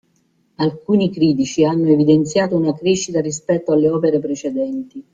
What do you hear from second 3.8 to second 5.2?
opere precedenti.